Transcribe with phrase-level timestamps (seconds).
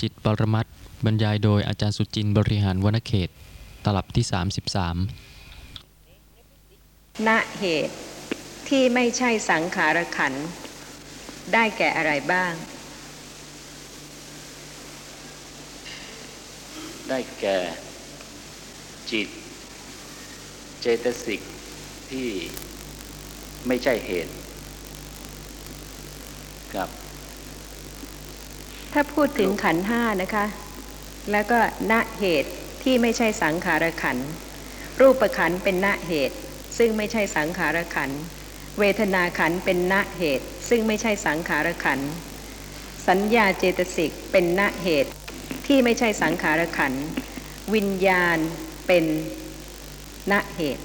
[0.00, 0.74] จิตปรมัตถ์
[1.04, 3.28] บรรยายโดยอาจารย์สุจินต์บริหารวนเขต
[3.84, 4.34] ตลับที่ 33
[7.28, 7.94] ณเหตุ
[8.68, 10.46] ที่ไม่ใช่สังขารขันธ์
[11.52, 12.52] ได้แก่อะไรบ้าง
[17.08, 17.58] ได้แก่
[19.10, 19.28] จิต
[20.80, 21.40] เจตสิก
[22.10, 22.28] ที่
[23.66, 24.34] ไม่ใช่เหตุ
[26.74, 26.88] กับ
[28.92, 30.44] ถ้าพูดถึงขันธ์ห้านะคะ
[31.32, 31.58] แล้วก็
[31.92, 32.50] ณเหตุ
[32.82, 34.16] ที่ไม่ใช่สังขารขัน
[35.00, 36.36] รูปขันธ์เป็นณเหตุ
[36.78, 38.20] ซึ่งไม่ใช่สังขารขันธ์
[38.78, 42.10] เวทนาขันธ์เป็นณเหตุ ซึ่งไม่ใช่สังขารขันธ์
[43.08, 45.10] สัญญาเจตสิกเป็นณเหตุ
[45.66, 47.04] ที่ไม่ใช่สังขารขันธ์
[47.74, 48.38] วิญญาณ
[48.86, 49.04] เป็น
[50.32, 50.84] ณเหตุ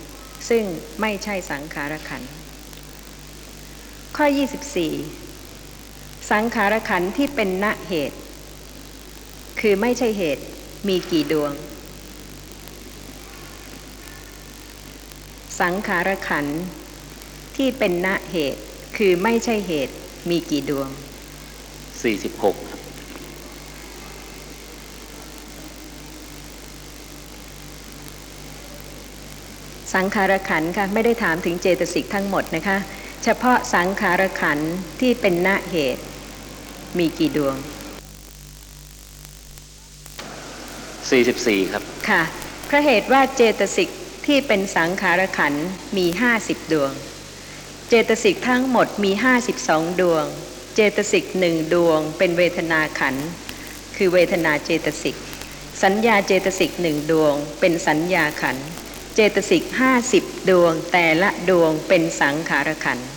[0.50, 0.64] ซึ่ง
[1.02, 2.30] ไม่ใช่สังขารขันธ์
[4.18, 4.26] ข้อ
[4.82, 5.31] 24
[6.32, 8.18] สังขารขันธ์ที่เป็นณเหตุ
[9.60, 10.44] คือไม่ใช่เหตุ
[10.88, 11.52] มีกี่ดวง
[15.62, 16.60] สังขารขันธ์
[17.56, 18.62] ที่เป็นณเหตุ
[18.98, 19.94] คือไม่ใช่เหตุ
[20.30, 20.88] มีกี่ดวง
[21.98, 22.82] 46ครับ
[29.94, 32.78] สังขารขันธ์ค่ะไม่ได้ถามถึงเจตสิกทั้งหมดนะคะ
[33.24, 36.04] เฉพาะสังขารขันธ์ที่เป็นณเหตุ
[36.98, 37.56] มีกี่ดวง
[41.20, 42.24] 44 ครับ ค่ะ
[42.66, 43.90] เพราะเหตุว่าเจตสิก
[44.26, 46.06] ที่เป็นสังขารขันธ์มี
[46.40, 46.92] 50ดวง
[47.90, 49.12] เจตสิกทั้งหมดมี
[49.56, 50.26] 52ดวง
[50.76, 53.28] เจตสิกหนึ่งดวง เป็นเวทนาขันธ์
[53.96, 55.16] คือเวทนาเจตสิก
[55.84, 58.68] สัญญาเจตสิกหนึ่งดวง เป็นสัญญาขันธ์
[59.16, 59.64] เจตสิก
[60.08, 63.08] 50ดวง แต่ละดวงเป็นสังขารขันธ์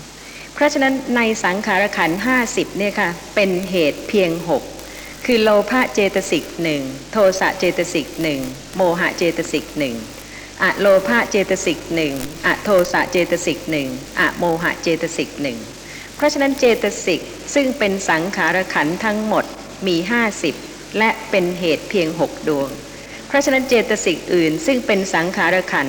[0.54, 4.30] เพราะฉะนั้นในสังขารขันธ์50เนี่ยค่ะเป็นเหตุเพียง
[4.78, 8.40] 6คือโลภะเจตสิกหนึ่งโทสะเจตสิกหนึ่ง
[8.76, 9.94] โมหะเจตสิกหนึ่ง
[10.62, 12.14] อะโลภะเจตสิกหนึ่ง
[12.46, 13.88] อะโทสะเจตสิกหนึ่ง
[14.20, 15.58] อะโมหะเจตสิกหนึ่ง
[16.16, 17.20] เพราะฉะนั้นเจตสิก
[17.54, 19.44] ซึ่งเป็นสังขารขันทั้งหมด
[19.86, 19.96] มี
[20.46, 22.68] 50และเป็นเหตุเพียง6ดวง
[23.26, 25.86] เพราะฉะนั้นเจตสิกอื่นซึ่งเป็นสังขารขัน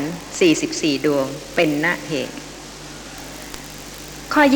[0.51, 1.25] 44 ดวง
[1.55, 2.35] เป็นณเหตุ
[4.39, 4.47] ข้อ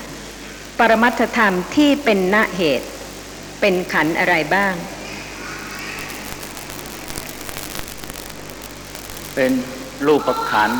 [0.00, 2.88] 25 ปรมัตถธรรมที่เป็นณเหตุ
[3.60, 4.74] เป็นขันธ์อะไรบ้าง
[9.34, 9.52] เป็น
[10.06, 10.78] รูปขันธ์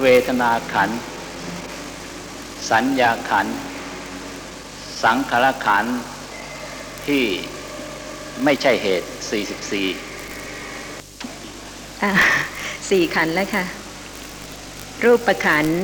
[0.00, 0.96] เวทนาขันธ์
[2.70, 3.54] สัญญาขันธ์
[5.02, 5.92] สังขารขันธ์
[7.06, 7.24] ที่
[8.44, 9.16] ไม่ใช่เหตุ 44
[12.02, 12.10] อะ
[12.90, 13.64] สี่ขันธ์แล้วค่ะ
[15.04, 15.74] รูปขันธ์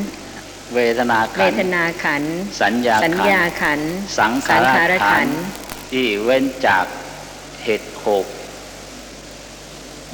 [0.75, 5.41] เวทนาเวขันทธ์นาขันธ์สัญญาสัญขันญาธ์ขันธ์สังขารขารขัขันนธ์ธ์
[5.91, 6.85] ที่เว้นจาก
[7.65, 8.27] เหตุหก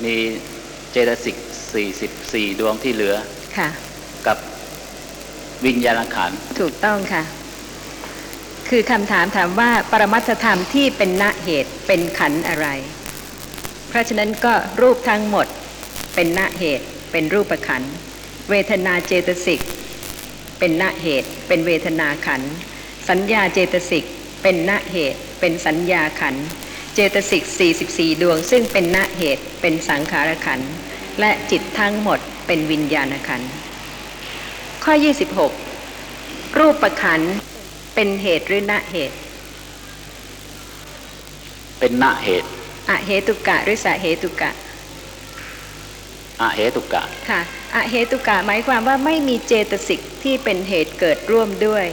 [0.04, 0.16] มี
[0.90, 1.36] เจตสิก
[1.98, 3.16] 44ดวงที่เหลือ
[3.56, 3.68] ค่ะ
[4.26, 4.38] กับ
[5.64, 7.22] วิญญาณขันธ์ถูกต้องค่ะ
[8.68, 12.66] คือคำถามถามว่าปรมัตถธรรมที่เป็นณเหตุเป็นขันธ์อะไร
[13.88, 15.46] เพราะฉะนั้นก็รูปทั้งหมด
[16.14, 17.92] เป็นณเหตุเป็นรูปขันธ์
[18.50, 19.60] เวทนาเจตสิก
[20.58, 22.52] เป็นณเหตุ เป็นเวทนาขันธ์
[23.08, 24.04] สัญญาเจตสิก
[24.42, 26.44] เป็นณเหตุ เป็นสัญญาขันธ์
[26.94, 27.42] เจตสิก
[27.92, 30.70] 44 ดวง ซึ่งเป็นณเหตุ เป็นสังขารขันธ์
[31.20, 33.50] และจิตทั้งหมดเป็นวิญญาณขันธ์
[34.84, 34.94] ข้อ
[35.76, 37.34] 26 รูปประขันธ์
[37.94, 39.16] เป็นเหตุหรือณเหตุ
[41.78, 42.48] เป็นณเหตุ
[42.88, 44.50] อเหตุกะหรือสะเหตุกะ
[46.40, 47.40] อเหตุกะค่ะ
[47.74, 51.86] อเหตุกะหมายความว่าไม่มีเจตสิกที่เป็นเหตุเกิดร่วมด้วย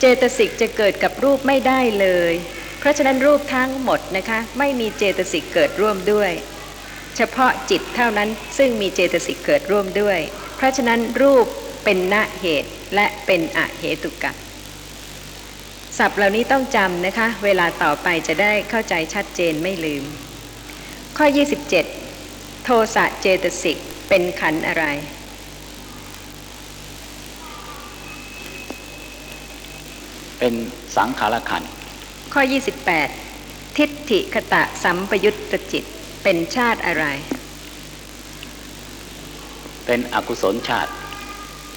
[0.00, 2.32] เจตสิกจะเกิดกับรูปไม่ได้เลย
[2.78, 6.30] เพราะฉะนั้นรูปทั้งหมดนะคะไม่มีเจตสิกเกิดร่วมด้วย
[7.16, 10.18] เฉพาะจิตเท่านั้นซึ่งมีเจตสิกเกิดร่วมด้วย
[10.56, 11.46] เพราะฉะนั้นรูป
[11.84, 14.32] เป็นณเหตุและเป็นอเหตุกะ
[15.98, 20.04] ศัพท์เหล่านี้ต้องจำนะคะ เวลาต่อไปจะได้เข้าใจชัดเจนไม่ลืม
[21.16, 21.26] ข้อ
[21.94, 23.78] 27 โทสะเจตสิก
[24.08, 24.84] เป็นขันอะไร
[30.46, 30.62] เป็น
[30.96, 31.70] สังขารขันธ์
[32.34, 32.42] ข้อ
[33.08, 35.84] 28 ทิฏฐิคตะสัมปยุตตจิต
[36.22, 37.04] เป็นชาติอะไร
[39.86, 40.90] เป็นอกุศลชาติ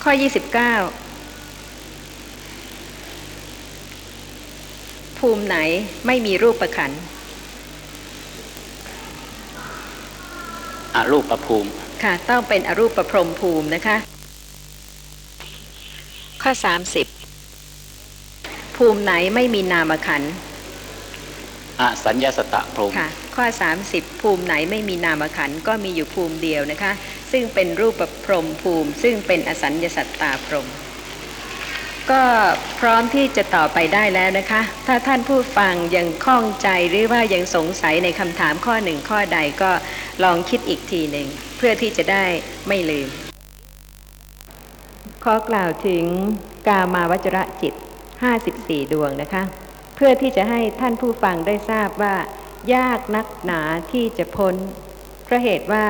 [0.03, 0.25] ข้อ 29
[5.17, 5.57] ภูมิไหน
[6.05, 6.99] ไม่มีรูปประขันธ์
[10.95, 11.69] อรูปภูมิ
[12.03, 13.97] ค่ะ ต้องเป็นอรูปประพรหมภูมินะคะ
[16.43, 17.16] ข้อ 30
[18.77, 20.31] ภูมิไหนไม่มีนามขันธ์
[21.81, 23.45] อสัญญาสตะพรหมค่ะ ข้อ
[23.83, 26.91] 30 ภูมิไหนไม่มีนามขันธ์ก็มีอยู่ภูมิเดียวนะคะ
[27.31, 30.67] ซึ่งเป็นรูปประพรหมภูมิ ซึ่งเป็นอสัญญาสัตตาพรหม
[32.11, 32.23] ก็
[32.79, 39.71] พร้อมที่จะต่อไปได้แล้วนะคะ ถ้าท่านผู้ฟังยังข้องใจหรือว่ายังสงสัยในคำถามข้อหนึ่งข้อใดก็
[40.23, 41.27] ลองคิดอีกทีหนึ่ง
[41.57, 42.25] เพื่อที่จะได้
[42.67, 43.07] ไม่ลืม
[45.23, 46.03] ขอกล่าวถึง
[46.67, 47.73] กามาวจระจิต
[48.25, 49.43] 54 ดวงนะคะ
[49.95, 52.15] เพื่อที่จะให้ท่านผู้ฟังได้ทราบว่า
[52.75, 53.61] ยากนักหนา
[53.91, 54.55] ที่จะพ้น
[55.25, 55.85] เพราะเหตุว่า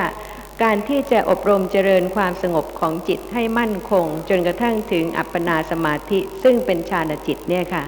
[0.63, 7.83] การที่จะอบรมเจริญความสงบของจิตให้มั่นคง จนกระทั่งถึงอัปปนาสมาธิซึ่งเป็นฌานจิตเนี่ยค่ะ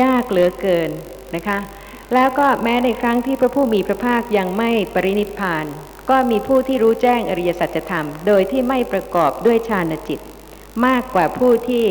[0.00, 0.90] ยากเหลือเกิน
[1.36, 1.58] นะคะ
[2.14, 5.66] แล้วก็แม้ในครั้งที่พระผู้มีพระภาคยังไม่ปรินิพพาน
[6.10, 10.20] ก็มีผู้ที่รู้แจ้งอริยสัจธรรม โดยที่ไม่ประกอบด้วยฌานจิต
[10.86, 11.84] มากกว่าผู้ที่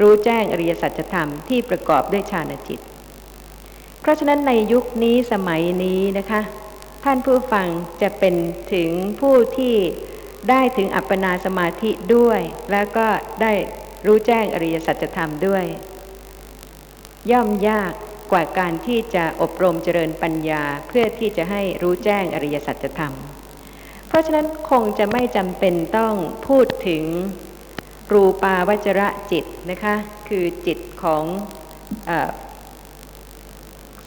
[0.00, 2.80] รู้แจ้งอริยสัจธรรมที่ประกอบด้วยฌานจิต
[4.00, 6.40] เพราะฉะนั้นในยุคนี้สมัยนี้นะคะ
[7.04, 7.66] ท่านผู้ฟัง
[8.02, 8.34] จะเป็น
[8.72, 8.90] ถึง
[9.20, 9.76] ผู้ที่
[10.50, 12.40] ได้ถึงอัปปนาสมาธิด้วย
[12.72, 13.06] แล้วก็
[13.42, 13.52] ได้
[14.06, 15.64] รู้แจ้งอริยสัจธรรมด้วย
[17.30, 17.92] ย่อมยาก
[18.32, 23.12] กว่าการที่จะอบรมเจริญปัญญาเพื่อที่จะให้รู้แจ้งอริยสัจธรรม
[24.08, 26.14] เพราะฉะนั้นคงจะไม่จำเป็นต้อง
[26.46, 27.04] พูดถึง
[28.12, 29.94] รูปาวจระจิตนะคะ
[30.28, 31.24] คือจิตของ
[32.10, 32.30] ออ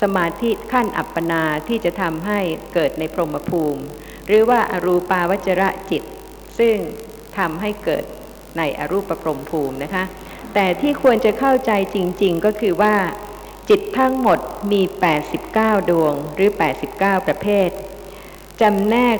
[0.01, 2.39] สมาธิขั้นอัปปนาที่จะทำให้
[2.73, 3.83] เกิดในพรหมภูมิ
[4.25, 6.03] หรือว่าอรูปาวจระจิต
[6.59, 6.75] ซึ่ง
[7.37, 8.03] ทำให้เกิด
[8.57, 10.03] ในอรูปพรหมภูมินะคะ
[10.53, 12.95] แต่ที่ควรจะเข้าใจจริง ๆ ก็คือว่า
[13.69, 14.39] จิตทั้งหมด
[14.71, 14.81] มี
[15.35, 16.49] 89 ดวงหรือ
[16.89, 17.69] 89 ประเภท
[18.61, 19.17] จำแนก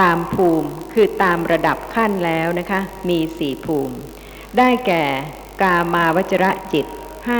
[0.00, 3.96] ตามภูมิคือตามระดับขั้นแล้วนะคะ มีสี่ภูมิ
[4.58, 5.04] ได้แก่
[5.62, 6.86] กามาวจระจิต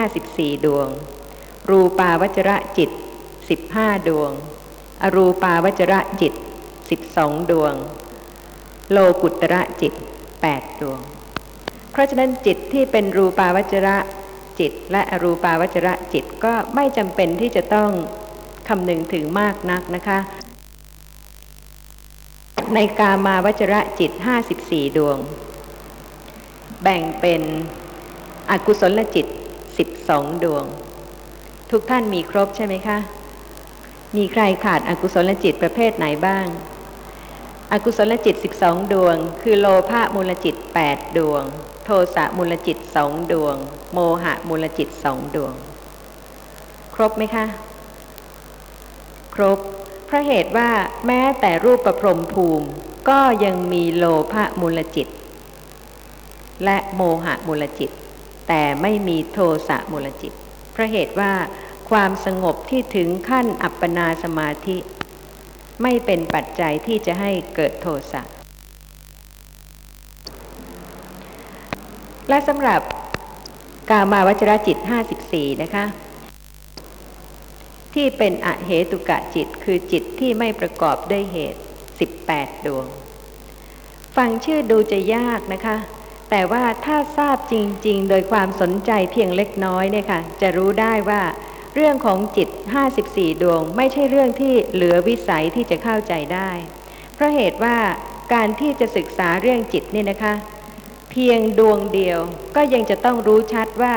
[0.06, 0.88] 54 ดวง
[1.70, 2.90] รูปาวจระจิต
[3.48, 4.30] 15 ดวง
[5.02, 6.32] อรูปาวจระจิต
[6.92, 7.74] 12 ดวง
[8.92, 9.92] โลกุตระจิต
[10.38, 11.00] 8 ดวง
[11.90, 13.96] เพราะฉะนั้นจิตที่เป็นรูปาวจระ
[14.60, 17.90] จิต และอรูปาวจระจิตก็ไม่จำเป็นที่จะต้อง
[18.68, 20.18] คำนึงถึงมากนักนะคะ
[22.74, 24.10] ในกามาวจระจิต
[24.54, 25.18] 54 ดวง
[26.82, 27.42] แบ่งเป็น
[28.50, 29.26] อกุศลจิต
[29.84, 30.64] 12 ดวง
[31.70, 32.98] ทุกท่านมีครบใช่ไหมคะ
[34.16, 36.46] มีใครขาดอากุศลจิตประเภทไหนบ้าง
[37.72, 40.54] อกุศลจิต 12 ดวง คือโลภะมูลจิต
[40.86, 41.42] 8 ดวง
[41.84, 43.56] โทสะมูลจิตสองดวง
[43.92, 45.54] โมหะมูลจิตสองดวง
[46.94, 47.44] ครบไหมคะ
[49.34, 49.58] ครบ
[50.10, 50.70] เพราะเหตุว่า
[51.06, 52.68] แม้แต่รูปประพรมภูมิ
[53.08, 55.08] ก็ยังมีโลภะมูลจิต
[56.64, 57.90] และโมหะมูลจิต
[58.48, 60.32] แต่ไม่มีโทสะมูลจิต
[60.72, 61.32] เพราะเหตุว่า
[61.90, 64.76] ความสงบที่ถึงขั้นอัปปนาสมาธิ
[65.82, 68.22] ไม่เป็นปัจจัยที่จะให้เกิดโทสะ
[72.28, 72.80] และสำหรับ
[73.90, 74.76] กามาวจรจิต
[75.20, 75.86] 54 นะคะ
[77.94, 81.60] ที่เป็นอเหตุกะจิตคือจิตที่ไม่ประกอบด้วยเหตุ
[82.10, 82.86] 18 ดวง
[84.16, 85.76] ฟังชื่อดูจะยากนะคะ
[86.30, 91.22] แต่ว่าถ้าทราบจริง ๆ โดยความสนใจเพียงเล็กน้อยเนี่ยค่ะจะรู้ได้ว่า
[91.74, 92.48] เรื่องของจิต
[92.96, 96.50] 54 ดวง ไม่ใช่เรื่องที่เหลือวิสัยที่จะเข้าใจได้
[97.14, 97.76] เพราะเหตุว่า
[98.34, 100.34] การที่จะศึกษาเรื่องจิตเนี่ยนะคะ
[101.10, 102.18] เพียงดวงเดียว
[102.56, 103.94] ก็ยังจะต้องรู้ชัดว่า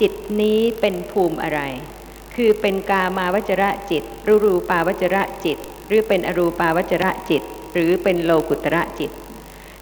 [0.00, 1.60] จิตนี้เป็นภูมิอะไร
[2.36, 9.10] คือเป็นกามาวจระจิตรือรูปาวจระจิต หรือเป็นอรูปาวจระจิต หรือเป็นโลกุตระจิต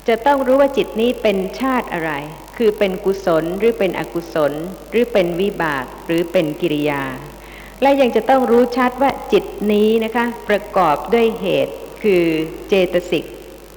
[0.08, 2.12] จะต้องรู้ว่าจิตนี้เป็นชาติอะไร
[2.56, 4.52] คือเป็นกุศลหรือเป็นอกุศล
[4.90, 7.02] หรือเป็นวิบากหรือเป็นกิริยา
[7.82, 12.24] และยังจะต้องรู้ชัดว่าจิตนี้นะคะประกอบด้วยเหตุคือ
[12.68, 13.24] เจตสิก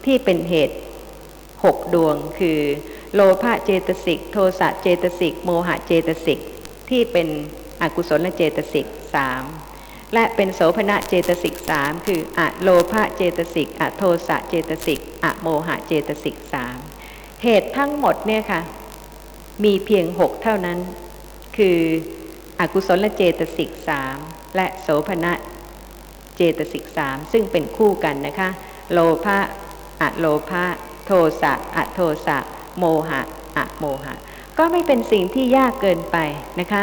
[0.06, 0.78] ที่เป็นเหตุ
[1.64, 2.60] หกดวง คือ
[3.14, 6.40] โลภะเจตสิกโทสะเจตสิกโมหะเจตสิก
[6.90, 7.28] ที่เป็น
[7.82, 9.44] อกุศลเจตสิกสาม
[10.14, 16.78] และเป็นโสภณะเจตสิกสามคืออะโลภะเจตสิกอะโทสะเจตสิกอะโมหะเจตสิกสาม
[17.44, 18.62] เหตุทั้งหมดเนี่ยค่ะ
[19.64, 20.80] มีเพียงหกเท่านั้น
[21.58, 21.80] คือ
[22.60, 24.18] อกุศลเจตสิกสาม
[24.56, 25.34] และโสภณะ
[26.36, 28.50] เจตสิกสามซึ่งเป็นคู่กันนะคะ
[28.92, 29.38] โลภะ
[30.02, 30.64] อะโลภะ
[31.06, 32.38] โทสะอะโทสะ
[32.80, 33.22] โมหะ
[33.58, 34.14] อะโมหะ
[34.58, 36.18] ก็ไม่เป็นสิ่งที่ยากเกินไป
[36.60, 36.82] นะคะ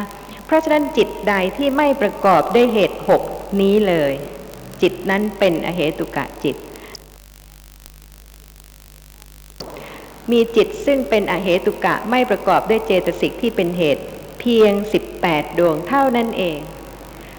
[0.52, 3.22] ราะฉะนั้นจิตใดที่ไม่ประกอบด้วยเหตุหก
[3.60, 4.12] นี้เลย
[4.82, 6.56] จิตนั้นเป็นอเหตุกะจิต
[10.30, 14.02] มีจิตซึ่งเป็นอเหตุกะไม่ประกอบด้วยเจตสิกที่เป็นเหตุ
[14.40, 14.72] เพียง
[15.16, 16.58] 18 ดวงเท่านั้นเอง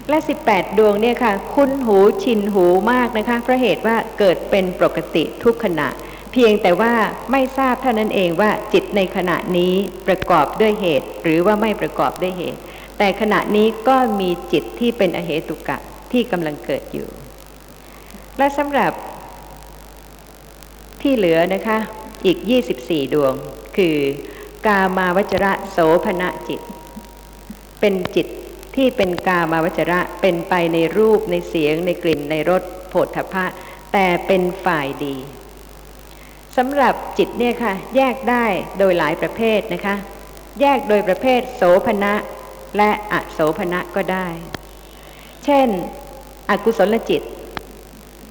[0.08, 0.18] และ
[0.48, 5.88] 18 ดวงเนี่ยค่ะ คุ้นหูชินหูมากนะคะเพราะเหตุว่าเกิดเป็นปกติทุกขณะ
[6.32, 6.94] เพียงแต่ว่า
[7.32, 9.74] ไม่ทราบเท่านั้นเองว่าจิตในขณะนี้
[10.06, 12.60] ประกอบด้วยเหตุ หรือว่าไม่ประกอบด้วยเหตุ
[12.98, 15.76] แต่ขณะนี้ก็มีจิตที่เป็นอเหตุกะ
[16.12, 17.08] ที่กำลังเกิดอยู่
[18.38, 18.92] และสำหรับ
[21.02, 21.78] ที่เหลือนะคะ
[22.26, 22.38] อีก
[22.76, 23.34] 24 ดวง
[23.76, 23.96] คือ
[24.66, 26.60] กามาวจระโสภณะจิต
[27.80, 28.26] เป็นจิต
[28.76, 33.44] ที่เป็นกามาวจระเป็นไปในรูปในเสียงในกลิ่นในรสโผฏฐพะ
[33.92, 35.16] แต่เป็นฝ่ายดี
[36.56, 38.44] สำหรับจิตเนี่ยค่ะ แยกได้
[38.78, 39.94] โดยหลายประเภทนะคะ
[40.60, 42.12] แยกโดยประเภทโสภณะ
[42.76, 44.28] และอโสภณะก็ได้
[45.44, 45.68] เช่น
[46.50, 47.22] อกุศลจิต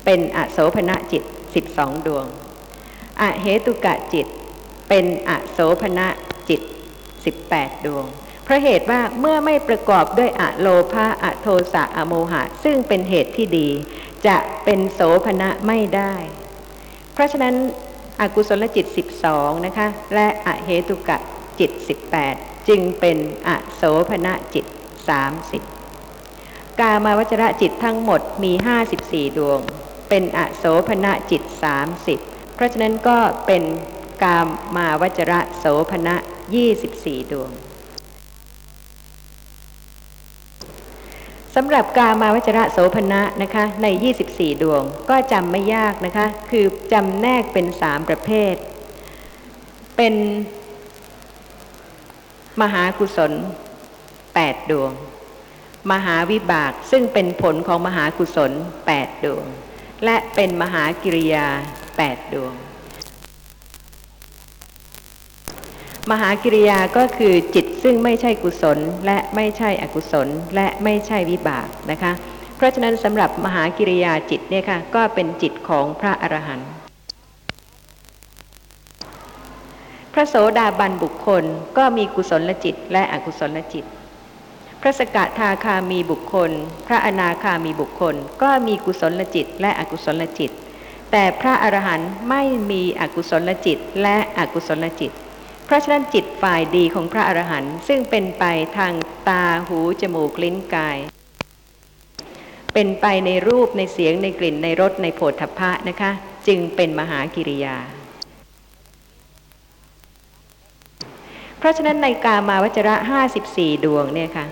[0.06, 1.24] เป็นอโสภณะจิต
[1.66, 2.26] 12ดวง
[3.22, 4.28] อเหตุกะจิต
[4.90, 6.08] เป็นอโสภณะ
[6.50, 6.62] จิต
[7.26, 8.06] 18ดดวง
[8.44, 13.70] เพราะเหตุว่าเมื่อไม่ประกอบด้วยอะโลภะอะโทสะอะโมหะ ซึ่งเป็นเหตุที่ดี
[14.28, 16.14] จะเป็นโสภณะไม่ได้
[17.14, 17.56] เพราะฉะนั้น
[18.22, 18.86] อกุศลจิต
[19.26, 21.18] 12 นะคะ และอเหตุกะ
[21.60, 21.72] จิต
[22.16, 23.18] 18 จึงเป็น
[23.48, 24.66] อโสภณะจิต
[25.92, 28.52] 30 กามาวจระจิตทั้งหมดมี
[28.96, 29.60] 54 ดวง
[30.10, 31.42] เป็นอโสภณะจิต
[32.00, 33.64] 30 เพราะฉะนั้นก็เป็น
[34.24, 36.16] กามมาวจระโสภณะ
[36.74, 37.52] 24 ดวง
[41.56, 43.88] สำหรับกามาวจระโสภณะนะคะใน
[44.26, 48.56] 24 ดวงก็จำไม่ยากนะคะ คือจำแนกเป็นสามประเภท
[49.98, 50.16] เป็น
[52.62, 53.32] มหากุศล
[54.02, 54.92] 8ดวง
[55.92, 58.52] มหาวิบากซึ่งเป็นผลของมหากุศล
[58.88, 59.46] 8ดวง
[60.06, 61.48] และเป็นมหากิริยา
[61.90, 62.54] 8ดวง
[66.12, 72.12] มหากิริยาก็คือจิตซึ่งไม่ใช่กุศลและไม่ใช่อกุศลและไม่ใช่วิบากนะคะ
[72.56, 76.83] เพราะฉะนั้นสำหรับมหากิริยาจิตเนี่ยค่ะก็เป็นจิตของพระอรหันต์
[80.14, 81.44] พระโสดาบันบุคคล
[81.78, 83.86] ก็มีกุศลจิตและอกุศลจิต
[84.82, 86.52] พระสกทาคามีบุคคล
[86.88, 90.52] พระอนาคามีบุคคล ก็มีกุศลจิตและอกุศลจิต
[91.12, 95.12] แต่พระอรหันต์ไม่มีอกุศลจิตและอกุศลจิต
[95.66, 98.44] เพราะฉะนั้นจิตฝ่ายดีของพระอรหันต์ซึ่งเป็นไป
[98.78, 98.94] ทาง
[99.30, 100.98] ตาหูจมูกลิ้นกาย
[102.74, 106.12] เป็นไปในรูปในเสียงในกลิ่นในรสในโผฏฐัพพะนะคะ
[106.48, 107.78] จึงเป็นมหากิริยา
[111.64, 114.46] เพราะฉะนั้นในกามาวจระห้าสิบสี่ดวงเนี่ยค่ะ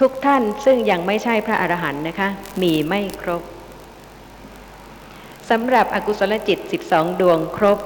[0.00, 2.28] ทุกท่านซึ่งยังไม่ใช่พระอรหันต์นะคะ
[2.62, 3.42] มีไม่ครบ
[5.50, 7.78] สำหรับอกุศลจิต12ดวงครบ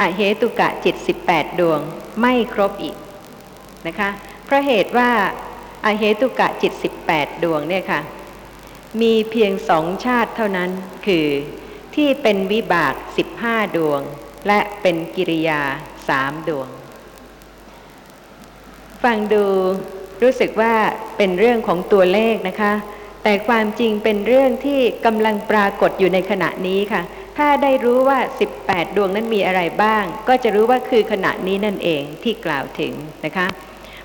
[0.00, 0.96] อเหตุกะจิต
[1.26, 1.80] 18ดวง
[2.20, 2.96] ไม่ครบอีก
[3.86, 4.10] นะคะ
[4.44, 5.10] เพราะเหตุว่า
[5.84, 6.72] อาเหตุกะจิต
[7.08, 8.00] 18ดวงเนี่ยค่ะ
[9.00, 10.70] มีเพียงสองชาติเท่านั้น
[11.06, 11.26] คือ
[11.94, 12.94] ที่เป็นวิบาก
[13.36, 14.02] 15ดวง
[14.46, 15.60] และเป็นกิริยา
[16.08, 16.68] สามดวง
[19.04, 19.44] ฟังดู
[20.22, 20.74] รู้สึกว่า
[21.16, 22.72] เป็นเรื่องของตัวเลขนะคะ
[23.24, 27.02] แต่ความจริงเป็นเรื่องที่กำลังปรากฏอยู่ในขณะนี้ค่ะ
[27.38, 28.18] ถ้าได้รู้ว่า
[28.56, 32.92] 18 ดวงนั้นมีอะไรบ้าง ก็จะรู้ว่าคือขณะนี้นั่นเองที่กล่าวถึง
[33.24, 33.46] นะคะ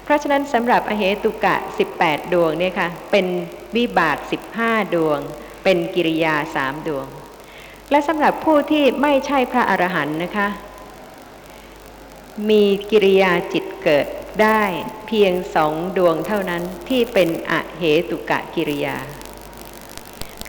[0.04, 1.56] เพราะฉะนั้นสำหรับอเหตุกะ
[1.96, 3.26] 18 ดวงเนี่ยค่ะ เป็น
[3.76, 4.18] วิบาก
[4.56, 5.20] 15 ดวง
[5.64, 7.08] เป็นกิริยาสามดวง
[7.92, 10.48] และสำหรับผู้ที่ไม่ใช่พระอรหันต์นะคะ
[12.50, 14.08] มีกิริยาจิตเกิด
[14.42, 14.64] ได้
[15.08, 18.98] เพียงสองดวงเท่านั้นที่เป็นอเหตุกะกิริยา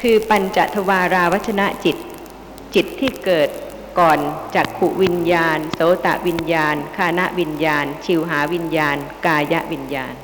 [0.00, 1.96] คือปัญจทวาราวชนะจิต
[2.74, 3.48] จิตที่เกิด
[3.98, 4.18] ก่อน
[4.54, 10.14] จากขุวิญญาณ โสตวิญญาณ คานวิญญาณ ชิวหาวิญญาณ กายวิญญาณ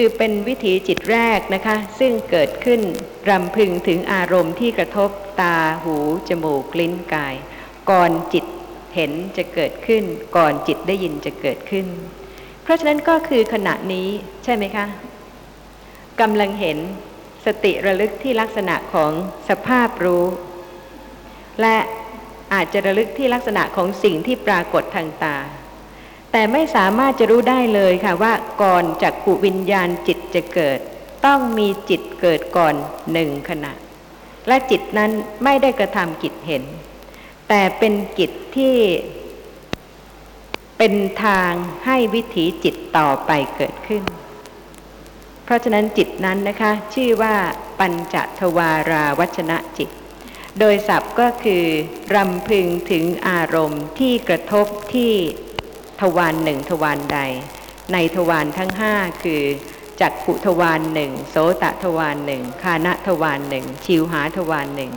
[0.00, 2.80] คือเป็นวิถีจิตแรกนะคะ ซึ่งเกิดขึ้น
[3.28, 5.10] รำพึงถึงอารมณ์ที่กระทบ
[5.40, 5.96] ตาหู
[6.28, 7.34] จมูก ลิ้นกาย
[7.90, 8.44] ก่อนจิต
[8.94, 10.04] เห็นจะเกิดขึ้น
[10.36, 11.86] ก่อนจิตได้ยินจะเกิดขึ้น
[12.62, 14.08] เพราะฉะนั้นก็คือขณะนี้
[14.44, 14.86] ใช่ไหมคะ
[16.20, 16.78] กำลังเห็น
[17.46, 19.12] สติระลึกที่ลักษณะของ
[19.48, 20.24] สภาพรู้
[21.60, 21.76] และ
[22.54, 25.36] อาจจะระลึกที่ลักษณะของสิ่งที่ปรากฏทางตา
[26.38, 30.78] แต่ไม่สามารถจะรู้ได้เลยค่ะว่าก่อนจากขุวิญญาณจิตจะเกิด
[31.26, 32.74] ต้องมีจิตเกิดก่อน
[33.12, 33.72] หนึ่งขณะ
[34.48, 35.10] และจิตนั้น
[35.44, 36.64] ไม่ได้กระทำกิจเห็น
[37.48, 38.76] แต่เป็นกิจที่
[40.78, 41.52] เป็นทาง
[41.84, 44.02] ให้วิถีจิตต่อไปเกิดขึ้น
[45.44, 47.34] เพราะฉะนั้นจิตนั้นนะคะ ชื่อว่า
[47.78, 49.90] ปัญจทวาราวัชนะจิต
[50.58, 51.64] โดยศัพท์ก็คือ
[52.14, 54.66] รำพึงถึงอารมณ์ที่กระทบ
[54.96, 55.14] ที่
[56.00, 57.20] ทวารหนึ่งทวารใด
[57.92, 59.42] ในทวารทั้งห้าคือ
[60.00, 64.92] จักขุทวารหนึ่งโสตทวารหนึ่งคานะทวารหนึ่งชิวหาทวารหนึ่ง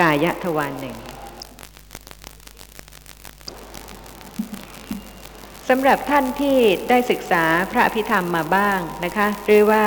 [0.00, 0.96] กายทวารหนึ่ง
[5.68, 6.58] สำหรับท่านที่
[6.90, 9.84] ได้ศึกษาพระพิธรรมมาบ้างนะคะ หรือว่า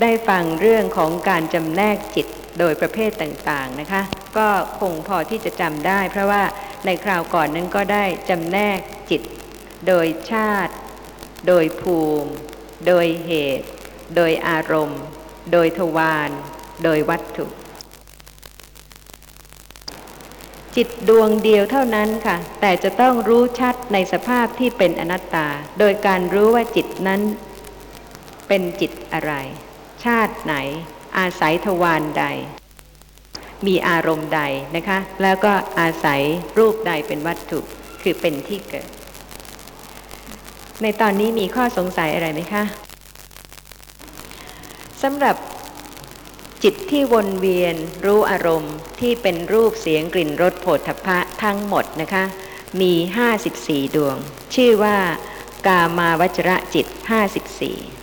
[0.00, 2.26] ได้ฟังเรื่องของการจำแนกจิต
[2.58, 4.02] โดยประเภทต่างๆนะคะ
[4.36, 4.48] ก็
[4.80, 6.42] คงพอที่จะจำได้ เพราะว่า
[6.86, 8.78] ในคราวก่อนนั้นก็ได้จำแนก
[9.10, 9.22] จิต
[9.86, 10.74] โดยชาติ
[11.46, 12.30] โดยภูมิ
[12.86, 13.66] โดยเหตุ
[14.16, 15.02] โดยอารมณ์
[15.52, 16.30] โดยทวาร
[16.84, 17.46] โดยวัตถุ
[20.76, 27.20] จิตดวงเดียวเท่านั้นค่ะ แต่จะต้องรู้ชัดในสภาพที่เป็นอนัตตา โดยการรู้ว่าจิตนั้น
[28.48, 29.32] เป็นจิตอะไร
[30.04, 30.54] ชาติไหน
[31.18, 32.24] อาศัยทวารใด
[33.66, 34.42] มีอารมณ์ใด
[34.76, 36.20] นะคะ แล้วก็อาศัย
[36.58, 37.58] รูปใดเป็นวัตถุ
[38.02, 38.88] คือเป็นที่เกิด
[40.82, 42.64] ในตอนนี้มีข้อสงสัยอะไรไหมคะ
[45.02, 45.36] สำหรับ
[46.62, 52.24] จิตที่วนเวียนรู้อารมณ์ที่เป็นรูปเสียงกลิ่นรสโผฏฐัพพะทั้งหมดนะคะ
[52.80, 52.92] มี
[53.44, 54.16] 54 ดวง
[54.54, 54.96] ชื่อว่า
[55.66, 56.86] กามาวจระจิต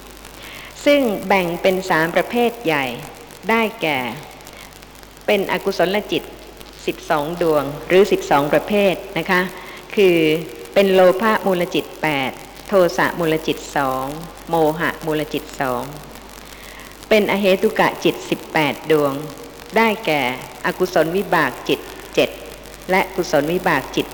[0.04, 2.86] 54 ซึ่งแบ่งเป็นสามประเภทใหญ่
[3.50, 4.00] ได้แก่
[5.26, 6.24] เป็นอกุศลจิต
[6.82, 9.42] 12 ดวงหรือ 12 ประเภทนะคะ
[9.96, 10.18] คือ
[10.74, 12.43] เป็นโลภะมูลจิต 8
[12.74, 14.06] ทสะมูลจิตสอง
[14.50, 15.84] โมหะมูลจิตสอง
[17.10, 18.16] เป็นอเหตุกะจิต
[18.54, 19.14] 18 ดวง
[19.78, 20.22] ได้แก่
[20.66, 21.80] อกุศลวิบากจิต
[22.36, 24.08] 7 และกุศลวิบากจิต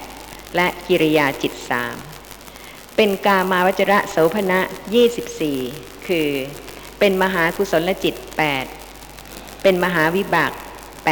[0.00, 1.96] 8 และกิริยาจิตสาม
[2.96, 4.60] เป็นกามาวจระโสภณะ
[5.32, 6.28] 24 คือ
[6.98, 8.14] เป็นมหากุศลจิต
[8.88, 10.52] 8 เป็นมหาวิบาก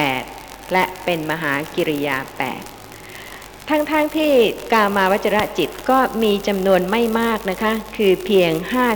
[0.06, 2.79] 8 และเป็นมหากิริยา 8
[3.70, 4.32] ทั้งๆทที่
[4.72, 8.52] กามาวจระจิตก็มีจำนวนไม่มากนะคะ คือเพียง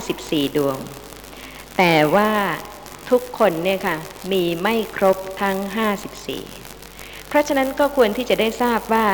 [0.06, 0.78] 54 ดวง
[1.78, 2.32] แต่ว่า
[3.10, 3.96] ทุกคนเนี่ยค่ะ
[4.32, 5.56] มีไม่ครบทั้ง
[6.42, 9.06] 54 เพราะฉะนั้นก็ควรที่จะได้ทราบว่า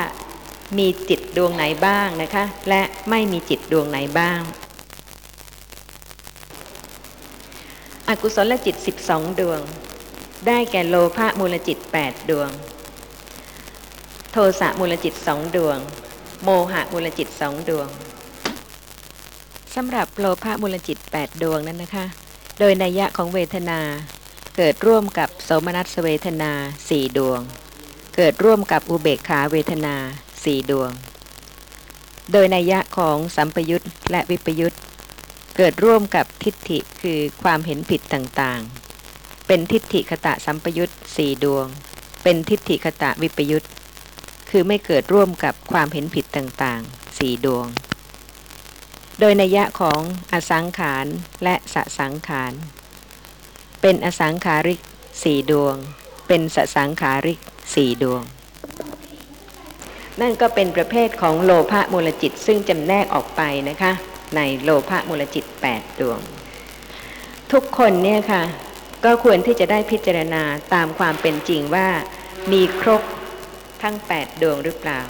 [0.79, 4.41] มีจิตดวงไหนบ้างนะคะ และไม่มีจิตดวงไหนบ้าง
[8.09, 8.77] อกุศลจิต
[9.09, 9.61] 12 ดวง
[10.47, 12.51] ได้แก่โลภะมูลจิต 8 ดวง
[14.33, 15.79] โทสะมูลจิตสองดวง
[16.45, 17.89] โมหะมูลจิตสองดวง
[19.75, 22.07] สำหรับโลภะมูลจิต 8 ดวงนั้นนะคะ
[22.59, 23.81] โดยนัยยะของเวทนา
[24.57, 26.53] เกิดร่วมกับโสมนัสเวทนา
[26.89, 27.41] สี่ดวง
[28.17, 29.95] เกิดร่วมกับอุเบกขาเวทนา
[30.45, 30.91] สี่ดวง
[32.33, 34.77] โดยนัยยะของสัมปยุตและวิปยุต
[35.57, 41.67] เกิดร่วมกับทิฏฐิคือความเห็นผิดต่างๆ เป็นทิฏฐิคตะสัมปยุตสี่ดวง
[42.23, 43.67] เป็นทิฏฐิคตะวิปยุต
[44.51, 47.67] คือไม่เกิดร่วมกับความเห็นผิดต่างๆสี่ดวง
[49.21, 50.01] โดยนัยยะของ
[50.33, 51.07] อสังขาร
[51.45, 52.53] และสสังขาร
[53.81, 54.81] เป็นอสังขาริก
[55.23, 55.77] สี่ดวง
[56.29, 57.41] เป็นสสังขาริก
[57.75, 58.23] สี่ดวง
[60.21, 63.93] นั่นก็เป็นประเภทของโลภะมูลจิตซึ่งจำแนกออกไปนะคะ
[64.37, 66.21] ในโลภะมูลจิต 8 ดวง
[67.53, 68.43] ทุกคนเนี่ยค่ะ
[69.05, 70.43] ก็ควรที่จะได้พิจารณา
[70.75, 71.89] ตามความเป็นจริงว่า
[72.53, 73.03] มีครบ
[73.83, 75.01] ทั้ง 8 ดวงหรือเปล่า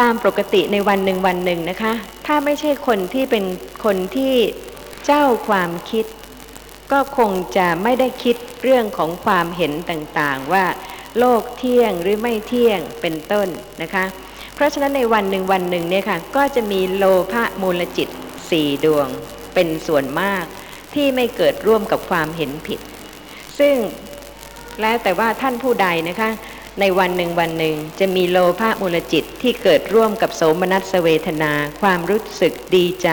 [0.06, 1.92] ามปกติในวันหนึ่งวันหนึ่งนะคะ
[2.26, 3.44] ถ้าไม่ใช่คนที่เป็น
[3.84, 4.34] คนที่
[5.06, 6.06] เจ้าความคิด
[6.92, 10.64] ก็คงจะไม่ได้คิดเรื่องของความเห็นต่างๆ ว่า
[11.18, 13.48] โลกเที่ยงหรือไม่เที่ยงเป็นต้น
[13.82, 14.04] นะคะ
[14.54, 18.08] เพราะฉะนั้นในวันหนึ่งวันหนึ่งเนี่ยค่ะก็จะมีโลภะมูลจิต
[18.50, 19.08] สี่ดวง
[19.54, 20.44] เป็นส่วนมาก
[20.94, 22.80] ที่ไม่เกิดร่วมกับความเห็นผิด
[23.58, 23.74] ซึ่ง
[24.80, 26.30] แล้วแต่ว่าท่านผู้ใดนะคะ
[26.80, 33.08] ในวันหนึ่งวันหนึ่งจะมีโลภะมูลจิตที่เกิดร่วมกับโสมนัสเวทนา ความรู้สึกดีใจ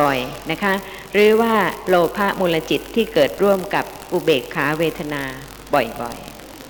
[0.00, 0.74] บ่อยๆนะคะ
[1.12, 1.54] หรือว่า
[1.88, 5.22] โลภะมูลจิตที่เกิดร่วมกับอุเบกขาเวทนา
[5.74, 6.18] บ่อย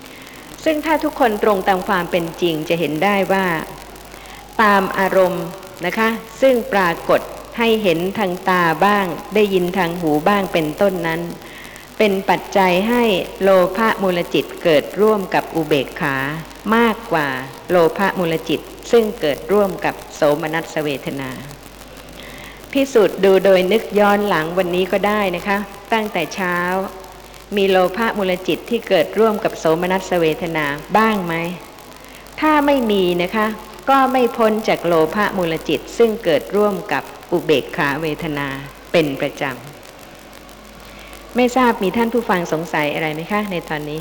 [0.04, 3.46] ๆ ซึ่งถ้าทุกคนตรงตามความเป็นจริงจะเห็นได้ว่า
[4.62, 5.44] ตามอารมณ์
[5.86, 6.08] นะคะ
[6.40, 7.20] ซึ่งปรากฏ
[7.58, 11.20] ให้เห็นทางตาบ้าง ได้ยินทางหูบ้างเป็นต้นนั้น
[11.98, 13.04] เป็นปัจจัยให้
[13.42, 16.16] โลภะมูลจิตเกิดร่วมกับอุเบกขา
[16.76, 17.28] มากกว่า
[17.70, 21.30] โลภะมูลจิตซึ่งเกิดร่วมกับโสมนัสเวทนา
[22.72, 25.58] พิสูจน์ดูโดยนึกย้อนหลังวันนี้ก็ได้นะคะ
[25.92, 26.56] ตั้งแต่เช้า
[27.56, 31.34] มีโลภะมูลจิตที่เกิดร่วมกับโสมนัสเวทนาบ้างไหม
[32.40, 33.46] ถ้าไม่มีนะคะ
[33.90, 38.48] ก็ไม่พ้นจากโลภะมูลจิตซึ่งเกิดร่วมกับอุเบกขาเวทนา
[38.92, 39.75] เป็นประจำ
[41.36, 44.00] ไม่ทราบมีท่านผู้ฟังสงสัยอะไรไหมคะ ในตอนนี้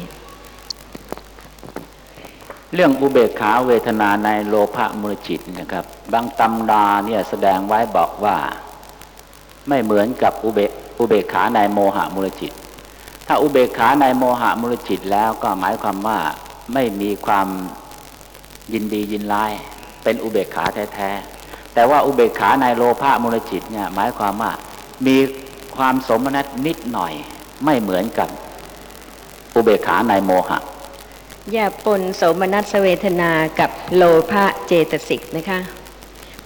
[2.74, 8.38] เรื่องอุเบกขาเวทนาในโลภะมูลจิตนะครับ บางตำราเนี่ยแสดงไว้บอกว่า
[9.67, 10.60] ไม่เหมือนกับอุเบ
[11.00, 12.52] อุเบกขาในโมหะมูลจิต
[13.28, 16.19] ถ้าอุเบกขาในโมหะมูลจิตแล้วก็หมายความว่า
[16.74, 17.48] ไม่มีความ
[18.74, 19.52] ยินดียินร้าย
[20.04, 24.52] เป็นอุเบกขาแท้ๆแต่ว่าอุเบกขาในโลภะมูลจิตเนี่ยหมายความว่า
[25.06, 25.17] มี
[25.78, 27.14] ความสมนัตนิดหน่อย
[27.66, 28.30] ไม่เหมือนกับ
[29.56, 30.60] อุเบกขาในโมหะ
[31.54, 35.60] อย่าปนโสมนัสเวทนากับโลภะเจตสิกนะคะ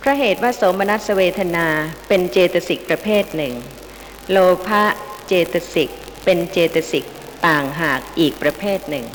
[0.02, 1.68] พระเหตุว่าโสมนัสเวทนา
[2.08, 3.54] เป็นเจตสิกประเภทหนึ่ง
[4.32, 4.38] โล
[4.68, 4.84] ภะ
[5.28, 5.90] เจตสิก
[6.26, 7.06] เป็นเจตสิก
[7.48, 9.06] ต่างหากอีกประเภทหนึ่ง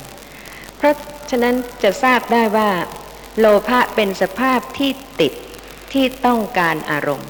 [0.77, 0.95] เพราะ
[1.29, 2.69] ฉะนั้นจะทราบได้ว่า
[3.39, 5.33] โลภะเป็นสภาพที่ติด
[5.93, 7.29] ที่ต้องการอารมณ์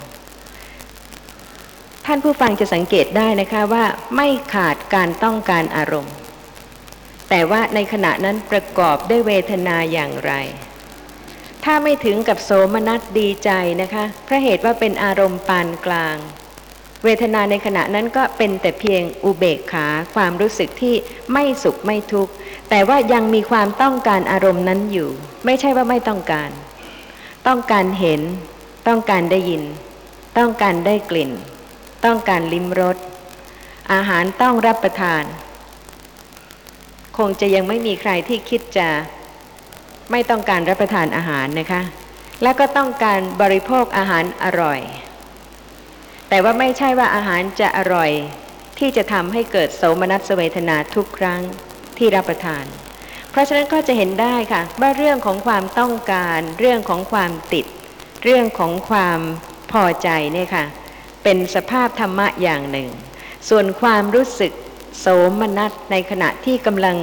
[2.09, 6.13] ท่านผู้ฟังจะสังเกตได้นะคะว่าไม่ขาดการต้องการอารมณ์
[7.29, 10.33] แต่ว่าในขณะนั้นประกอบด้วยเวทนาอย่างไร
[11.63, 16.17] ถ้าไม่ถึงกับโสมนัสดีใจนะคะเพราะเหตุว่าเป็นอารมณ์ปานกลาง
[17.03, 20.95] เวทนาในขณะนั้นก็เป็นแต่เพียงอุเบกขาความรู้สึกที่
[21.33, 22.31] ไม่สุขไม่ทุกข์
[22.69, 25.09] แต่ว่ายังมีความต้องการอารมณ์นั้นอยู่
[25.45, 26.51] ไม่ใช่ว่าไม่ต้องการ
[27.47, 28.21] ต้องการเห็น
[28.87, 29.63] ต้องการได้ยิน
[30.37, 31.31] ต้องการได้กลิ่น
[32.05, 32.97] ต้องการลิ้มรส
[33.93, 35.23] อาหารต้องรับประทาน
[37.17, 38.89] คงจะยังไม่มีใครที่คิดจะ
[40.11, 41.81] ไม่ต้องการรับประทานอาหารนะคะ
[42.43, 44.79] และก็ต้องการบริโภคอาหารอร่อย
[46.29, 48.11] แต่ว่าไม่ใช่ว่าอาหารจะอร่อย
[48.79, 51.41] ที่จะทำให้เกิดโสมนัสเวทนาทุกครั้ง
[51.97, 52.65] ที่รับประทาน
[53.31, 57.65] เพราะฉะนั้นก็จะเห็นได้ค่ะว่าเรื่องของความต้องการ เรื่องของความติด
[58.23, 59.19] เรื่องของความ
[59.71, 60.65] พอใจเนี่ยค่ะ
[61.27, 62.89] เป็นสภาพธรรมะอย่างหนึ่ง
[63.49, 64.51] ส่วนความรู้สึก
[64.99, 65.07] โส
[65.39, 66.97] มนัสในขณะที่กำลัง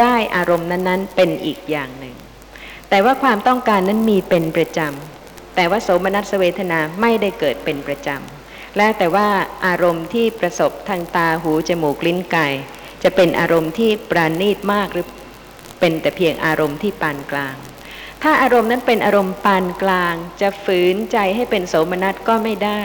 [0.00, 2.14] ได้อารมณ์นั้นๆ เป็นอีกอย่างหนึ่ง
[2.88, 9.28] แต่ว่าความต้องการนั้นมีเป็นประจำ แต่ว่าโสมนัสเวทนาไม่ได้เกิดเป็นประจำ และแต่ว่า
[9.66, 12.54] อารมณ์ที่ประสบทางตาหูจมูกลิ้นกาย
[13.02, 15.06] จะเป็นอารมณ์ที่ปราณีตมากหรือ
[15.80, 17.56] เป็นแต่เพียงอารมณ์ที่ปานกลาง
[18.22, 22.82] ถ้าอารมณ์นั้นเป็นอารมณ์ปานกลาง จะฝืนใจให้เป็นโสมนัสก็ไม่ได้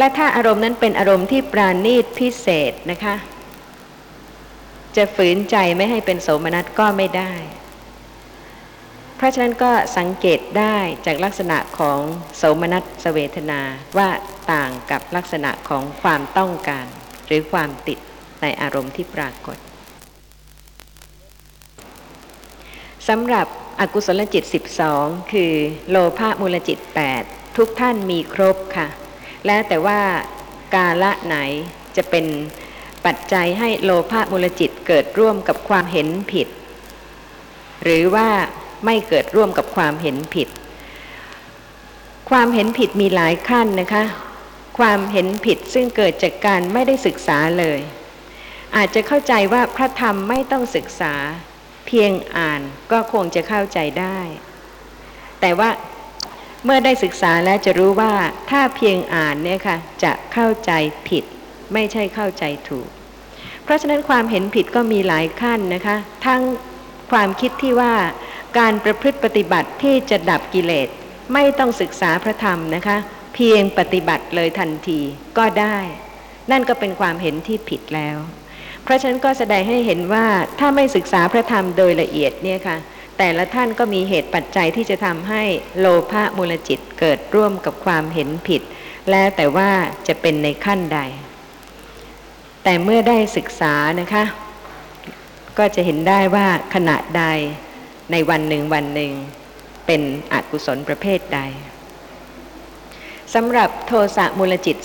[0.00, 3.14] และถ้าอารมณ์นั้นเป็นอารมณ์ที่ปราณีตพิเศษนะคะ
[4.96, 7.32] จะฝืนใจไม่ให้เป็นโสมนัสก็ไม่ได้
[9.16, 11.98] เพราะฉะนั้นก็สังเกตได้จากลักษณะของ
[12.36, 13.60] โสมนัสเวทนา
[13.98, 14.08] ว่า
[14.52, 16.86] ต่างกับลักษณะของความต้องการ
[17.26, 17.98] หรือความติด
[18.42, 19.56] ในอารมณ์ที่ปรากฏ
[23.08, 23.46] สำหรับ
[23.80, 24.44] อกุศลจิต
[24.86, 25.52] 12 คือ
[25.90, 26.78] โลภะมูลจิต
[27.18, 28.88] 8 ทุกท่านมีครบค่ะ
[29.46, 30.00] แล้วแต่ว่า
[30.74, 31.36] กาละไหน
[31.96, 32.26] จะเป็น
[33.06, 36.48] ปัจจัยให้โลภะมูลจิตเกิดร่วมกับความเห็นผิด
[37.82, 38.28] หรือว่า
[38.84, 40.48] ไม่เกิดร่วมกับความเห็นผิด
[42.30, 44.04] ความเห็นผิดมีหลายขั้นนะคะ
[44.78, 47.80] ความเห็นผิดซึ่งเกิดจากการไม่ได้ศึกษาเลย
[48.76, 51.14] อาจจะเข้าใจว่าพระธรรมไม่ต้องศึกษา
[51.86, 52.60] เพียงอ่าน
[52.92, 54.18] ก็คงจะเข้าใจได้
[55.40, 55.70] แต่ว่า
[56.64, 58.12] เมื่อได้ศึกษาแล้วจะรู้ว่า
[58.50, 60.72] ถ้าเพียงอ่านเนี่ยค่ะจะเข้าใจ
[61.08, 61.24] ผิด
[61.72, 62.88] ไม่ใช่เข้าใจถูก
[63.64, 65.96] เพราะฉะนั้นความเห็นผิดก็มีหลายขั้นนะคะ
[66.26, 66.42] ทั้ง
[67.12, 67.94] ความคิดที่ว่า
[68.58, 70.88] การประพฤติปฏิบัติที่จะดับกิเลส
[71.32, 72.96] ไม่ต้องศึกษาพระธรรมนะคะ
[73.34, 75.00] เพียงปฏิบัติเลยทันที
[75.38, 75.78] ก็ได้
[76.50, 78.16] นั่นก็เป็นความเห็นที่ผิดแล้ว
[78.84, 80.26] เพราะฉะนั้นก็แสดงให้เห็นว่า
[80.58, 82.76] ถ้าไม่ศึกษาพระธรรมโดยละเอียดเนี่ยค่ะ
[83.22, 85.42] แต่ละท่านก็มีเหตุปัจจัยที่จะทำให้
[85.78, 88.62] โลภะมูลจิตเกิดร่วมกับความเห็นผิด
[89.10, 89.70] แล้วแต่ว่า
[90.08, 91.00] จะเป็นในขั้นใด
[92.64, 94.24] แต่เมื่อได้ศึกษานะคะ
[95.58, 97.24] ก็จะเห็นได้ว่าขณะใด
[98.12, 99.12] ในวันหนึ่งวันหนึ่ง
[99.86, 100.02] เป็น
[100.32, 101.40] อกุศลประเภทใด
[103.34, 104.76] สำหรับโทสะมูลจิต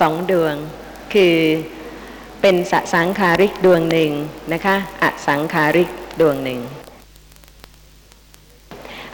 [0.00, 0.54] สองดวง
[1.14, 1.36] คือ
[2.40, 4.12] เป็นสสังขาริกดวงหนึ่ง
[4.52, 5.90] นะคะอสังขาริก
[6.22, 6.60] ดวงหนึ่ง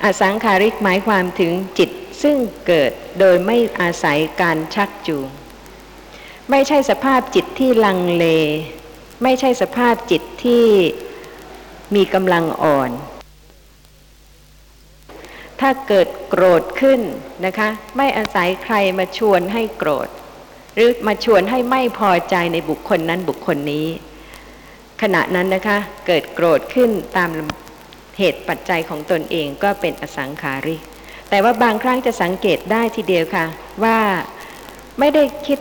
[0.04, 1.90] อสังขาริกหมายความถึงจิต
[2.22, 5.26] ซึ่งเกิดโดยไม่อาศัยการชักจูง
[6.50, 8.24] ไม่ใช่สภาพจิตที่ลังเล
[9.22, 10.66] ไม่ใช่สภาพจิตที่
[11.94, 12.90] มีกำลังอ่อน
[15.60, 17.00] ถ้าเกิดโกรธขึ้น
[17.46, 20.08] นะคะ ไม่อาศัยใครมาชวนให้โกรธ
[20.74, 23.86] หรือมาชวนให้ไม่พอใจในบุคคลนั้นบุคคลนี้
[25.02, 27.30] ขณะนั้นนะคะ เกิดโกรธขึ้นตาม
[28.18, 30.76] เหตุปัจจัยของตนเองก็เป็นอสังขาริ
[31.30, 33.46] แต่ว่าบางครั้งจะสังเกตได้ทีเดียวค่ะ
[33.84, 33.98] ว่า
[34.98, 35.58] ไม่ได้คิด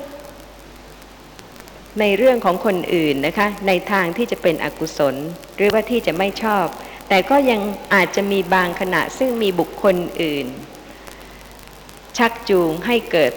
[1.99, 5.15] ในเรื่องของคนอื่นนะคะ ในทางที่จะเป็นอกุศล
[5.55, 6.65] หรือว่าที่จะไม่ชอบ
[7.09, 7.61] แต่ก็ยัง
[7.93, 10.47] อาจจะมีบางขณะซึ่งมีบุคคลอื่น
[12.17, 13.33] ชักจูงให้เกิด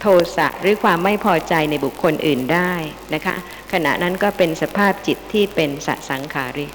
[0.00, 2.72] โทสะหรือความไม่พอใจในบุคคลอื่นได้
[3.14, 3.34] นะคะ
[3.72, 6.66] ขณะนั้นก็เป็นสภาพจิตที่เป็นสสังขาริ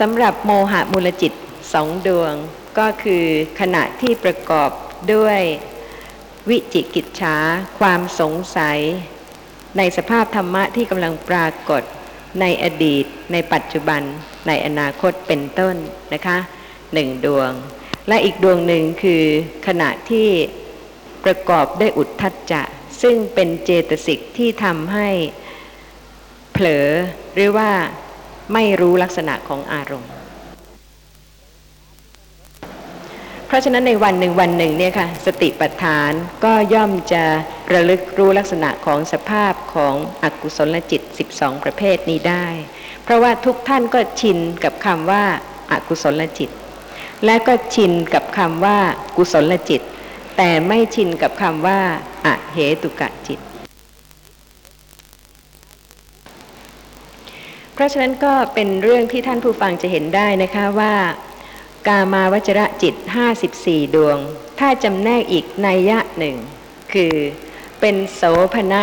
[0.00, 1.32] สำหรับโมหะมูลจิต
[1.72, 2.34] สองดวง
[2.78, 3.24] ก็คือ
[3.60, 4.70] ขณะที่ประกอบ
[5.14, 5.40] ด้วย
[6.48, 7.36] วิจิกิจฉา
[7.78, 8.78] ความสงสัย
[9.76, 11.82] ในสภาพธรรมะที่กำลังปรากฏ
[12.40, 14.02] ในอดีต ในปัจจุบัน
[14.46, 15.76] ในอนาคตเป็นต้น
[16.14, 16.38] นะคะ
[16.94, 17.50] หนึ่งดวง
[18.08, 19.24] และอีกดวงหนึ่งคือ
[19.66, 20.28] ขณะที่
[21.24, 22.62] ประกอบด้วยอุทธัจจะ
[23.02, 25.08] ซึ่งเป็นเจตสิกที่ทำให้
[26.52, 26.88] เผลอ
[27.34, 27.70] หรือว่า
[28.52, 30.12] ไม่รู้ลักษณะของอารมณ์
[33.46, 36.10] เพราะฉะนั้นในวันหนึ่งวันหนึ่งเนี่ยค่ะสติปัฏฐาน
[36.44, 37.24] ก็ย่อมจะ
[37.72, 41.00] ระลึกรู้ลักษณะของสภาพของอกุศลจิต
[41.32, 42.46] 12 ประเภทนี้ได้
[43.02, 45.24] เพราะว่าทุกท่านก็ชินกับคำว่า
[45.70, 46.50] อากุศลจิต
[47.24, 48.78] และก็ชินกับคำว่า
[49.16, 49.80] กุศลจิต
[50.36, 51.80] แต่ไม่ชินกับคำว่า
[52.24, 53.40] อะเหตุกะจิต
[57.71, 60.94] เพ ราะฉะนั้นก็เป็นเรื่องที่ท่านผู้ฟังจะเห็นได้นะคะว่า
[61.88, 62.94] กามาวจระจิต
[63.44, 64.18] 54 ดวง
[64.58, 66.36] ถ้าจำแนกอีกนัยยะหนึ่ง
[66.92, 67.14] คือ
[67.80, 68.22] เป็นโส
[68.54, 68.82] ภณะ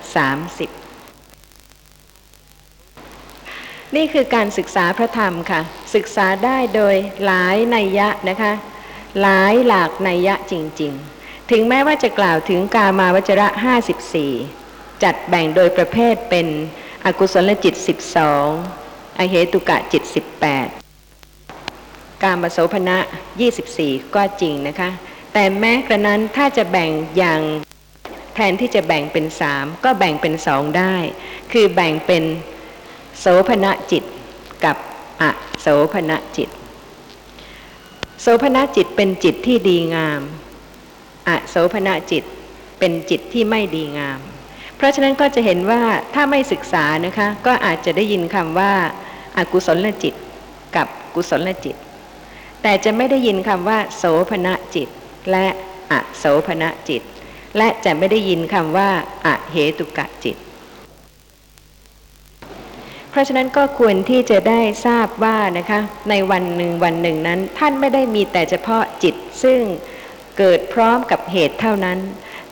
[3.96, 5.60] นี่คือการศึกษาพระธรรมค่ะ
[5.94, 8.52] ศึกษาได้โดยหลายนัยยะนะคะ
[9.20, 10.92] หลายหลากนัยยะจริง
[11.22, 13.56] ๆ ถึงแม้ว่าจะกล่าวถึงกามาวจระ 54
[15.02, 16.46] จัดแบ่งโดยประเภทเป็น
[17.04, 17.74] อกุศลจิต
[18.46, 20.02] 12 อเหตุกะจิต
[20.92, 22.96] 18 การมาโสภณะ
[23.56, 24.90] 24 ก็จริงนะคะ
[25.32, 27.40] แต่แม้กระนั้นถ้าจะแบ่งอย่าง
[28.34, 30.96] แทนที่จะแบ่งเป็นสามก็แบ่งเป็นสองได้
[31.52, 32.24] คือแบ่งเป็น
[33.20, 34.04] โสภณะจิต
[34.64, 34.76] กับ
[35.20, 35.22] อ
[35.60, 36.48] โสภณะจิต
[38.20, 40.20] โสภณะจิตเป็นจิตที่ดีงาม
[41.28, 42.24] อโสภณะจิต
[42.78, 44.20] เป็นจิตที่ไม่ดีงาม
[44.76, 45.82] เพราะฉะนั้นก็จะเห็นว่า
[46.14, 48.72] ถ้าไม่ศึกษานะคะก็อาจจะได้ยินคำว่า
[49.36, 50.14] อากุศลจิต
[50.76, 51.76] กับกุศลจิต
[52.62, 54.88] แต่จะไม่ได้ยินคำว่า โสภณะจิต
[55.30, 55.46] และ
[55.92, 57.02] อโสภณะจิต
[57.56, 58.90] และจะไม่ได้ยินคำว่า
[59.26, 60.36] อเหตุกะจิต
[63.10, 69.60] เพราะฉะนั้นก็ควรที่จะได้ทราบว่านะคะในวันหนึ่งวันหนึ่งนั้น ท่านไม่ได้มีแต่เฉพาะจิตซึ่ง
[70.38, 71.98] เกิดพร้อมกับเหตุเท่านั้น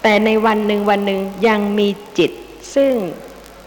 [0.06, 1.88] แต่ในวันหนึ่งวันหนึ่งยังมี
[2.18, 2.32] จิต
[2.74, 2.94] ซึ่ง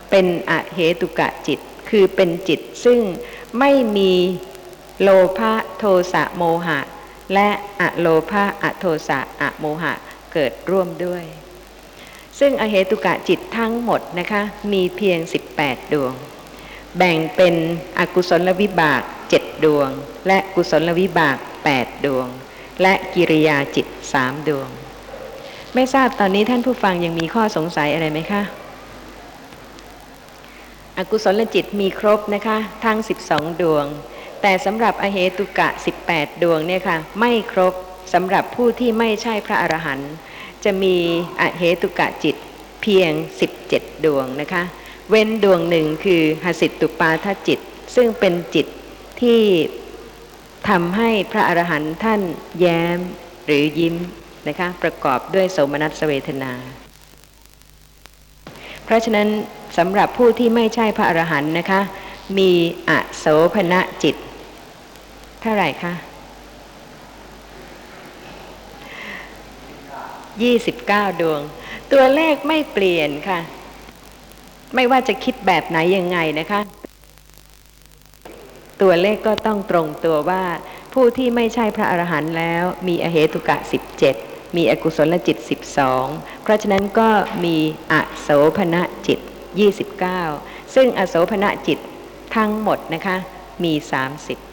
[0.10, 3.00] เป็นอเหตุกะจิต คือเป็นจิตซึ่ง
[3.60, 4.13] ไม่มี
[5.02, 6.80] โลภะโทสะโมหะ
[7.34, 7.50] และ
[7.82, 9.93] อะโลภะอะโทสะอะโมหะ
[10.34, 11.23] เกิดร่วมด้วย
[12.39, 15.19] ซึ่งอเหตุกะจิตทั้งหมดนะคะมีเพียง
[15.58, 16.13] 18 ดวง
[16.97, 17.56] แบ่งเป็น
[18.00, 19.02] อกุศลวิบาก
[19.34, 19.89] 7 ดวง
[20.28, 21.38] และกุศลวิบาก
[21.71, 22.28] 8 ดวง
[22.82, 24.69] และกิริยาจิต 3 ดวง
[25.79, 28.41] ไม่ทราบตอนนี้ท่านผู้ฟังยังมีข้อสงสัยอะไรไหมคะ
[30.97, 32.97] อกุศลจิตมีครบนะคะ ทั้ง
[33.29, 33.85] 12 ดวง
[34.41, 35.69] แต่สำหรับอเหตุกะ
[36.05, 37.73] 18 ดวงเนี่ยค่ะ ไม่ครบ
[38.13, 40.11] สำหรับผู้ที่ไม่ใช่พระอรหันต์
[40.63, 40.95] จะมี
[41.41, 42.35] อเหตุกะจิต
[42.81, 43.11] เพียง
[43.57, 44.63] 17 ดวงนะคะ
[45.09, 47.59] เว้นดวงหนึ่งคือหสิตตุปาทจิต
[47.95, 48.67] ซึ่งเป็นจิต
[49.21, 49.41] ที่
[50.69, 52.21] ทำให้พระอรหันต์ท่าน
[52.59, 52.99] แย้ม
[53.45, 53.97] หรือยิ้ม
[54.47, 56.51] นะคะประกอบด้วยโสมนัสเวทนา
[58.86, 59.27] เพราะฉะนั้น
[59.77, 61.81] สำหรับผู้ที่ไม่ใช่พระอรหันต์นะคะ
[62.38, 62.51] มี
[62.89, 64.15] อโสภณะจิต
[65.41, 65.93] เท่าไหร่คะ
[70.36, 71.41] 29ดวง
[71.91, 73.39] ตัวเลขไม่เปลี่ยนค่ะ
[74.75, 76.62] ไม่ว่าจะคิดแบบไหนยังไงนะคะ
[78.81, 80.43] ตัวเลขก็ต้องตรงตัวว่า
[80.93, 85.38] ผู้ที่ไม่ใช่พระอรหันต์แล้วมีอเหตุกะ17 มีอกุศลจิต
[85.89, 87.10] 12 เพราะฉะนั้นก็
[87.43, 87.57] มี
[87.91, 89.19] อโสภณะจิต
[89.97, 91.79] 29 ซึ่งอโสภณะจิต
[92.36, 93.17] ทั้งหมดนะคะ
[93.63, 93.73] มี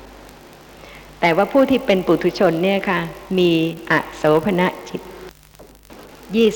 [0.01, 3.01] 30 แต่ว่าผู้ที่เป็นปุถุชนเนี่ยค่ะ
[3.39, 3.51] มี
[3.91, 5.01] อโสภณะจิต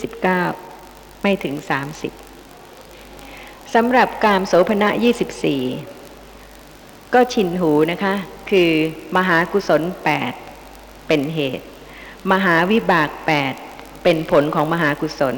[0.04, 1.54] 29 ไม่ถึง
[2.84, 4.88] 30สำหรับกามโสภณะ
[6.02, 8.14] 24 ก็ชินหูนะคะ
[8.50, 8.70] คือ
[9.16, 9.82] มหากุศล
[10.44, 11.66] 8 เป็นเหตุ
[12.32, 13.10] มหาวิบาก
[13.56, 15.36] 8 เป็นผลของมหากุศล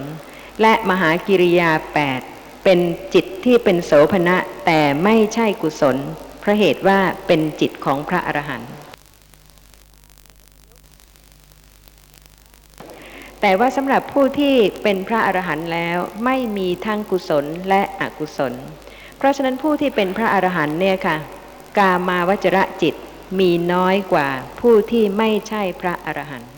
[0.60, 1.70] และมหากิริยา
[2.16, 2.78] 8 เป็น
[3.14, 5.96] จิตที่เป็นโสภณะแต่ไม่ใช่กุศล
[6.40, 8.70] เพราะเหตุว่าเป็นจิตของพระอรหันต์
[13.40, 18.52] แต่ว่าสำหรับผู้ที่เป็นพระอรหันต์แล้วไม่มีทั้งกุศลและอกุศล
[19.18, 21.16] เพราะฉะนั้นผู้ที่เป็นพระอรหันต์เนี่ยค่ะ
[21.78, 22.94] กามาวจระจิต
[23.38, 24.28] มีน้อยกว่า
[24.60, 26.50] ผู้ที่ไม่ใช่พระอรหันต์